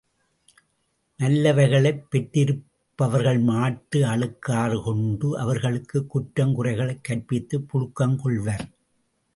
நல்லவைகளைப் 1.19 2.01
பெற்றிருப்பவர்கள் 2.09 3.41
மாட்டு 3.41 3.99
அழுக்காறு 4.05 4.83
கொண்டு 4.83 5.39
அவர்களுக்குக் 5.39 6.09
குற்றங் 6.09 6.53
குறைகளைக் 6.53 7.03
கற்பித்துப் 7.03 7.67
புழுக்கங் 7.71 8.15
கொள்வர்! 8.15 8.65